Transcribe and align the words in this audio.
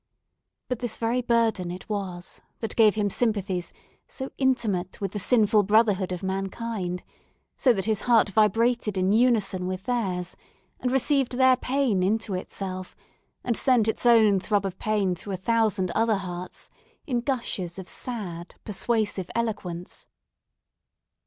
But 0.67 0.79
this 0.79 0.97
very 0.97 1.21
burden 1.21 1.69
it 1.69 1.87
was 1.87 2.41
that 2.59 2.75
gave 2.75 2.95
him 2.95 3.11
sympathies 3.11 3.71
so 4.07 4.31
intimate 4.39 4.99
with 4.99 5.11
the 5.11 5.19
sinful 5.19 5.61
brotherhood 5.61 6.11
of 6.11 6.23
mankind; 6.23 7.03
so 7.55 7.71
that 7.73 7.85
his 7.85 8.01
heart 8.01 8.29
vibrated 8.29 8.97
in 8.97 9.11
unison 9.11 9.67
with 9.67 9.83
theirs, 9.83 10.35
and 10.79 10.89
received 10.91 11.33
their 11.33 11.55
pain 11.55 12.01
into 12.01 12.33
itself 12.33 12.95
and 13.43 13.55
sent 13.55 13.87
its 13.87 14.03
own 14.07 14.39
throb 14.39 14.65
of 14.65 14.79
pain 14.79 15.13
through 15.13 15.33
a 15.33 15.37
thousand 15.37 15.91
other 15.91 16.15
hearts, 16.17 16.71
in 17.05 17.21
gushes 17.21 17.77
of 17.77 17.87
sad, 17.87 18.55
persuasive 18.65 19.29
eloquence. 19.35 20.07